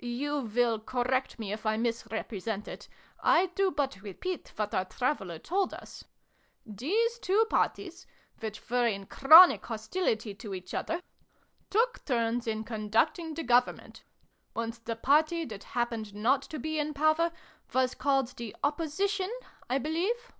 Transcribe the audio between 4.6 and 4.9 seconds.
our